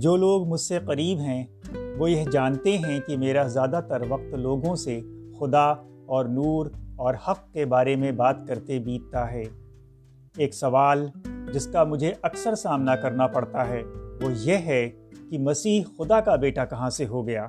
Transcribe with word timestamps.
جو 0.00 0.16
لوگ 0.16 0.48
مجھ 0.48 0.60
سے 0.60 0.78
قریب 0.86 1.18
ہیں، 1.18 1.44
وہ 1.98 2.10
یہ 2.10 2.24
جانتے 2.32 2.78
ہیں 2.78 3.00
کہ 3.00 3.16
میرا 3.16 3.46
زیادہ 3.46 3.80
تر 3.88 4.02
وقت 4.08 4.34
لوگوں 4.34 4.76
سے 4.76 5.00
خدا 5.40 5.70
اور 6.06 6.24
نور 6.24 6.66
اور 6.96 7.14
حق 7.28 7.52
کے 7.52 7.64
بارے 7.64 7.96
میں 7.96 8.12
بات 8.12 8.36
کرتے 8.48 8.78
بیتتا 8.78 9.32
ہے۔ 9.32 9.42
ایک 10.36 10.54
سوال 10.54 11.06
جس 11.52 11.66
کا 11.66 11.84
مجھے 11.84 12.12
اکثر 12.22 12.54
سامنا 12.54 12.96
کرنا 12.96 13.26
پڑتا 13.26 13.68
ہے، 13.68 13.82
وہ 14.22 14.30
یہ 14.32 14.56
ہے 14.56 14.90
کہ 15.30 15.38
مسیح 15.38 15.82
خدا 15.98 16.20
کا 16.20 16.36
بیٹا 16.36 16.64
کہاں 16.64 16.90
سے 16.90 17.06
ہو 17.06 17.28
گیا؟ 17.28 17.48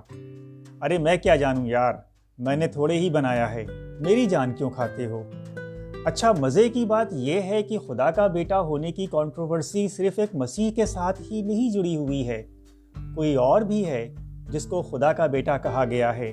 ارے، 0.82 0.98
میں 0.98 1.18
کیا 1.18 1.36
جانوں 1.36 1.66
یار؟ 1.66 1.94
میں 2.38 2.56
نے 2.56 2.68
تھوڑے 2.68 2.98
ہی 2.98 3.10
بنایا 3.10 3.54
ہے، 3.54 3.66
میری 4.00 4.26
جان 4.26 4.54
کیوں 4.54 4.70
کھاتے 4.70 5.06
ہو؟ 5.06 5.24
اچھا 6.06 6.32
مزے 6.32 6.70
کی 6.70 6.86
بات 6.86 7.08
یہ 7.12 7.42
ہے 7.42 7.64
کہ 7.64 7.78
خدا 7.78 8.12
کا 8.12 8.28
بیٹا 8.28 8.62
ہونے 8.62 8.92
کی 8.92 9.06
کانٹروورسی 9.06 9.88
صرف 9.88 10.20
ایک 10.20 10.36
مسیح 10.36 10.72
کے 10.72 10.86
ساتھ 10.86 11.22
ہی 11.32 11.42
نہیں 11.42 11.70
جڑی 11.70 11.96
ہوئی 11.96 12.28
ہے۔ 12.28 12.44
کوئی 13.16 13.36
اور 13.36 13.62
بھی 13.62 13.86
ہے 13.86 14.14
جس 14.50 14.66
کو 14.66 14.82
خدا 14.82 15.14
کا 15.14 15.26
بیٹا 15.26 15.58
کہا 15.58 15.86
گیا 15.86 16.18
ہے۔ 16.18 16.32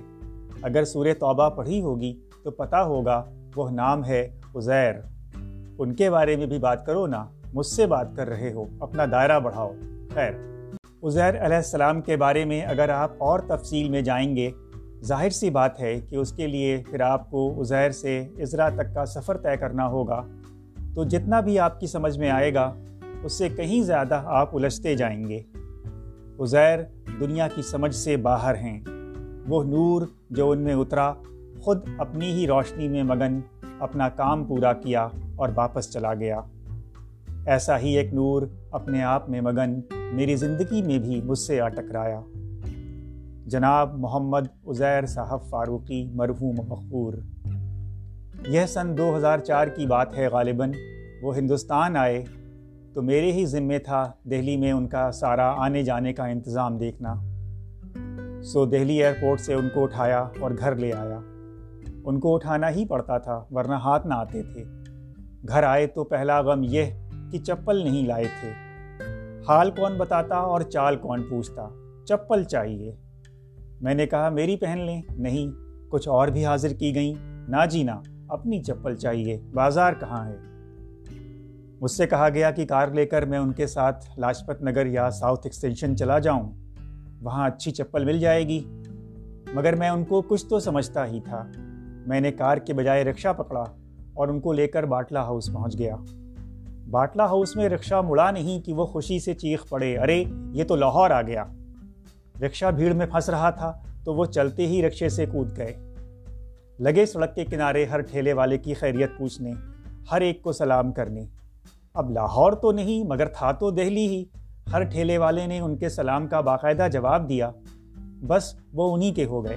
اگر 0.63 0.85
سور 0.85 1.07
توبہ 1.21 1.49
پڑھی 1.49 1.81
ہوگی 1.81 2.21
تو 2.45 2.51
پتہ 2.51 2.77
ہوگا 2.77 3.25
وہ 3.57 3.71
نام 3.71 4.05
ہے 4.05 4.29
عزیر۔ 4.55 4.93
ان 5.79 5.95
کے 5.95 6.11
بارے 6.11 6.37
میں 6.37 6.47
بھی 6.47 6.59
بات 6.59 6.87
کرو 6.87 7.07
نا، 7.07 7.27
مجھ 7.55 7.67
سے 7.67 7.87
بات 7.87 8.17
کر 8.17 8.29
رہے 8.29 8.53
ہو۔ 8.53 8.65
اپنا 8.81 9.05
دائرہ 9.13 9.41
بڑھاؤ۔ 9.41 9.73
خیر، 10.15 10.31
عزیر 11.03 11.45
علیہ 11.45 11.57
السلام 11.57 12.01
کے 12.01 12.17
بارے 12.17 12.45
میں 12.45 12.63
اگر 12.63 12.89
آپ 12.89 13.11
اور 13.19 13.41
تفصیل 13.41 13.89
میں 13.89 14.01
جائیں 14.01 14.37
گے 14.37 14.51
ظاہر 15.05 15.31
سی 15.31 15.51
بات 15.51 15.81
ہے 15.81 16.01
کہ 16.01 16.17
اس 16.17 16.33
کے 16.33 16.47
لیے 16.47 16.83
پھر 16.91 17.01
آپ 17.01 17.31
کو 17.31 17.61
عزیر 17.61 17.91
سے 17.91 18.27
عزرا 18.43 18.69
تک 18.69 18.95
کا 18.95 19.07
سفر 19.07 19.37
طے 19.37 19.57
کرنا 19.57 19.89
ہوگا۔ 19.89 20.23
تو 20.95 21.05
جتنا 21.05 21.41
بھی 21.41 21.59
آپ 21.59 21.81
کی 21.81 21.87
سمجھ 21.87 22.19
میں 22.19 22.31
آئے 22.31 22.55
گا، 22.55 22.75
اس 23.23 23.33
سے 23.33 23.49
کہیں 23.49 23.83
زیادہ 23.83 24.23
آپ 24.25 24.57
الجھتے 24.57 24.95
جائیں 24.95 25.25
گے۔ 25.25 25.41
عزیر 26.41 26.79
دنیا 27.21 27.49
کی 27.55 27.63
سمجھ 27.63 27.95
سے 27.95 28.17
باہر 28.17 28.55
ہیں۔ 28.55 28.81
وہ 29.49 29.65
نور 29.65 30.03
جو 30.31 30.51
ان 30.51 30.59
میں 30.59 30.75
اترا، 30.75 31.13
خود 31.61 31.79
اپنی 31.99 32.33
ہی 32.33 32.47
روشنی 32.47 32.89
میں 32.89 33.03
مگن 33.03 33.41
اپنا 33.79 34.09
کام 34.09 34.45
پورا 34.45 34.73
کیا 34.73 35.09
اور 35.37 35.49
واپس 35.55 35.91
چلا 35.91 36.15
گیا۔ 36.15 36.41
ایسا 37.47 37.79
ہی 37.79 37.99
ایک 37.99 38.15
نور 38.15 38.43
اپنے 38.71 39.03
آپ 39.03 39.31
میں 39.31 39.41
مگن 39.41 39.81
میری 40.13 40.37
زندگی 40.37 40.83
میں 40.83 40.99
بھی 40.99 41.21
مجھ 41.25 41.39
سے 41.39 41.61
آ 41.61 41.69
ٹکرایا 41.69 42.21
جناب 43.49 43.99
محمد 43.99 44.41
عزیر 44.67 45.07
صاحب 45.07 45.43
فاروقی 45.49 46.11
مرحوم 46.15 46.55
مقبور۔ 46.69 47.13
یہ 48.49 48.67
سن 48.67 48.99
دو 48.99 49.17
ہزار 49.17 49.39
چار 49.39 49.67
کی 49.67 49.87
بات 49.87 50.17
ہے 50.17 50.27
غالباً۔ 50.27 50.73
وہ 51.23 51.37
ہندوستان 51.37 51.97
آئے 51.97 52.25
تو 52.95 53.03
میرے 53.03 53.33
ہی 53.33 53.47
ذمے 53.47 53.79
تھا 53.79 54.13
دہلی 54.25 54.57
میں 54.57 54.73
ان 54.73 54.89
کا 54.89 55.13
سارا 55.13 55.55
آنے 55.57 55.83
جانے 55.83 56.13
کا 56.13 56.27
انتظام 56.27 56.79
دیکھنا۔ 56.79 57.15
سو 58.43 58.67
دہلی 58.67 59.03
ایئرپورٹ 59.03 59.41
سے 59.41 59.55
ان 59.55 59.69
کو 59.75 59.85
اٹھایا 59.85 60.29
اور 60.41 60.51
گھر 60.59 60.77
لے 60.77 60.93
آیا۔ 60.93 61.19
ان 62.05 62.21
کو 62.21 62.35
اٹھانا 62.35 62.71
ہی 62.71 62.85
پڑتا 62.85 63.19
تھا 63.19 63.45
ورنہ 63.51 63.75
ہاتھ 63.75 64.07
نہ 64.07 64.15
آتے 64.15 64.43
تھے۔ 64.43 64.65
گھر 65.49 65.63
آئے 65.63 65.87
تو 65.87 66.05
پہلا 66.05 66.41
غم 66.41 66.61
یہ 66.63 66.85
کہ 67.33 67.39
چپل 67.39 67.77
نہیں 67.77 68.07
لائے 68.07 68.25
تھے۔ 68.25 68.51
حال 69.49 69.71
کون 69.71 69.99
بتاتا 69.99 70.35
اور 70.35 70.61
چال 70.61 70.97
کون 70.97 71.23
پوچھتا۔ 71.31 71.69
چپل 72.07 72.45
چاہیے۔ 72.45 73.08
میں 73.81 73.95
نے 73.95 74.07
کہا، 74.07 74.29
میری 74.29 74.57
پہن 74.57 74.79
لیں. 74.79 75.03
نہیں، 75.11 75.51
کچھ 75.89 76.09
اور 76.09 76.29
بھی 76.29 76.47
حاضر 76.47 76.73
کی 76.73 76.95
گئیں. 76.95 77.15
نہ 77.49 77.67
جینا 77.71 78.01
اپنی 78.29 78.63
چپل 78.63 78.97
چاہیے۔ 78.97 79.41
بازار 79.55 79.93
کہاں 80.01 80.29
ہے؟ 80.29 80.37
مجھ 81.81 81.91
سے 81.91 82.07
کہا 82.07 82.29
گیا 82.29 82.51
کہ 82.51 82.67
کار 82.67 82.89
لے 82.89 83.07
کر 83.07 83.25
میں 83.25 83.39
ان 83.39 83.53
کے 83.53 83.67
ساتھ 83.67 84.05
لاجپت 84.19 84.63
نگر 84.63 84.87
یا 84.87 85.11
ساؤتھ 85.11 85.41
ایکسٹینشن 85.45 85.97
چلا 85.97 86.19
جاؤں۔ 86.19 86.53
وہاں 87.23 87.47
اچھی 87.47 87.71
چپل 87.71 88.05
مل 88.05 88.19
جائے 88.19 88.49
گی۔ 88.49 88.61
مگر 89.55 89.75
میں 89.75 89.89
ان 89.89 90.05
کو 90.05 90.23
کچھ 90.23 90.47
تو 90.47 90.59
سمجھتا 90.59 91.07
ہی 91.07 91.21
تھا۔ 91.21 91.51
میں 92.07 92.21
نے 92.21 92.33
کار 92.33 92.57
کے 92.57 92.73
بجائے 92.73 93.05
رکشا 93.05 93.33
پکڑا 93.33 93.65
اور 94.15 94.29
ان 94.29 94.41
کو 94.41 94.53
لے 94.53 94.67
کر 94.67 94.83
باٹلا 94.83 95.23
ہاؤس 95.23 95.53
پہنچ 95.53 95.79
گیا۔ 95.79 95.97
باٹلا 96.91 97.27
ہاؤس 97.27 97.57
میں 97.57 97.69
رکشا 97.69 98.01
مڑا 98.01 98.31
نہیں 98.31 98.67
کہ 98.67 98.73
وہ 98.73 98.87
خوشی 98.87 99.19
سے 99.19 99.35
چیخ 99.35 99.69
پڑے، 99.69 99.99
ارے، 99.99 100.25
یہ 100.53 100.65
تو 100.65 100.77
لاہور 100.77 101.11
آ 101.11 101.23
گیا۔ 101.23 101.45
رکشا 102.43 102.71
بھیڑ 102.71 102.93
میں 102.95 103.07
پھنس 103.07 103.29
رہا 103.29 103.51
تھا 103.51 103.73
تو 104.05 104.15
وہ 104.15 104.25
چلتے 104.25 104.67
ہی 104.67 104.83
رکشے 104.83 105.09
سے 105.09 105.27
کود 105.27 105.57
گئے۔ 105.57 105.95
لگے 106.81 107.07
سڑک 107.07 107.35
کے 107.35 107.45
کنارے 107.45 107.85
ہر 107.85 108.01
ٹھیلے 108.01 108.33
والے 108.33 108.59
کی 108.59 108.75
خیریت 108.75 109.11
پوچھنے، 109.19 109.53
ہر 110.13 110.21
ایک 110.21 110.43
کو 110.43 110.53
سلام 110.53 110.93
کرنے۔ 110.93 111.21
اب 111.95 112.11
لاہور 112.11 112.53
تو 112.53 112.73
نہیں، 112.73 113.05
مگر 113.05 113.27
تھا 113.27 113.53
تو 113.53 113.71
دہلی 113.71 114.07
ہی۔ 114.07 114.25
ہر 114.73 114.83
ٹھیلے 114.83 115.19
والے 115.19 115.47
نے 115.47 115.61
ان 115.61 115.77
کے 115.77 115.89
سلام 115.89 116.27
کا 116.27 116.41
باقاعدہ 116.41 116.87
جواب 116.93 117.29
دیا۔ 117.29 117.51
بس 118.27 118.55
وہ 118.73 118.95
انہی 118.95 119.11
کے 119.11 119.25
ہو 119.25 119.45
گئے۔ 119.45 119.57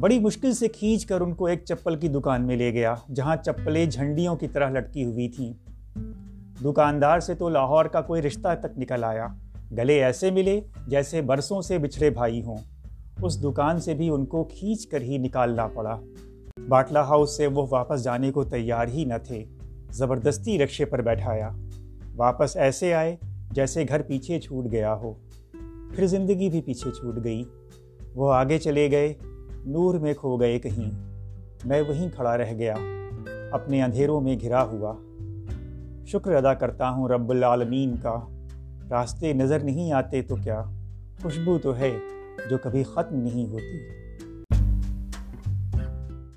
بڑی 0.00 0.18
مشکل 0.18 0.52
سے 0.52 0.68
کھینچ 0.68 1.06
کر 1.06 1.20
ان 1.20 1.34
کو 1.34 1.46
ایک 1.46 1.64
چپل 1.64 1.96
کی 1.96 2.08
دکان 2.08 2.46
میں 2.46 2.56
لے 2.56 2.72
گیا، 2.72 2.94
جہاں 3.14 3.36
چپلیں 3.36 3.86
جھنڈیوں 3.86 4.36
کی 4.36 4.48
طرح 4.48 4.70
لٹکی 4.70 5.04
ہوئی 5.04 5.28
تھیں۔ 5.28 5.52
دکاندار 6.64 7.20
سے 7.20 7.34
تو 7.34 7.48
لاہور 7.48 7.84
کا 7.84 8.00
کوئی 8.00 8.22
رشتہ 8.22 8.48
تک 8.60 8.78
نکل 8.78 9.04
آیا۔ 9.04 9.26
گلے 9.72 10.04
ایسے 10.04 10.30
ملے 10.30 10.60
جیسے 10.86 11.20
برسوں 11.20 11.62
سے 11.62 11.78
بچھڑے 11.78 12.10
بھائی 12.10 12.42
ہوں۔ 12.42 12.56
اس 13.22 13.42
دکان 13.42 13.80
سے 13.80 13.94
بھی 13.94 14.08
ان 14.08 14.26
کو 14.26 14.44
کھینچ 14.44 14.86
کر 14.86 15.00
ہی 15.00 15.18
نکالنا 15.18 15.66
پڑا۔ 15.66 16.00
باٹلا 16.68 17.02
ہاؤس 17.02 17.36
سے 17.36 17.46
وہ 17.46 17.66
واپس 17.70 18.04
جانے 18.04 18.32
کو 18.32 18.44
تیار 18.44 18.88
ہی 18.88 19.04
نہ 19.04 19.14
تھے۔ 19.24 19.44
زبردستی 19.92 20.58
رکشے 20.58 20.84
پر 20.84 21.02
بیٹھایا۔ 21.02 21.50
واپس 22.16 22.56
ایسے 22.56 22.94
آئے 22.94 23.16
جیسے 23.50 23.84
گھر 23.88 24.02
پیچھے 24.02 24.40
چھوٹ 24.40 24.72
گیا 24.72 24.94
ہو۔ 24.94 25.12
پھر 25.96 26.06
زندگی 26.06 26.50
بھی 26.50 26.60
پیچھے 26.60 26.90
چھوٹ 26.90 27.24
گئی۔ 27.24 27.42
وہ 28.14 28.32
آگے 28.32 28.58
چلے 28.58 28.90
گئے۔ 28.90 29.14
نور 29.66 29.94
میں 29.94 30.14
کھو 30.14 30.36
گئے 30.36 30.58
کہیں۔ 30.58 30.90
میں 31.64 31.80
وہیں 31.80 32.08
کھڑا 32.14 32.38
رہ 32.38 32.52
گیا۔ 32.52 32.74
اپنے 33.50 33.82
اندھیروں 33.82 34.20
میں 34.20 34.36
گھرا 34.40 34.62
ہوا۔ 34.62 34.94
شکر 36.06 36.34
ادا 36.34 36.54
کرتا 36.54 36.90
ہوں 36.90 37.08
رب 37.08 37.30
العالمین 37.30 37.96
کا۔ 38.02 38.37
راستے 38.90 39.32
نظر 39.32 39.58
نہیں 39.58 39.92
آتے 39.92 40.22
تو 40.22 40.36
کیا؟ 40.36 40.62
خوشبو 41.22 41.58
تو 41.58 41.76
ہے 41.76 41.90
جو 42.50 42.58
کبھی 42.58 42.82
ختم 42.82 43.16
نہیں 43.16 43.46
ہوتی۔ 43.52 44.07